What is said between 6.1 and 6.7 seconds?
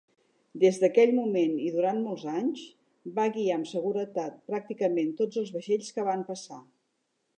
van passar.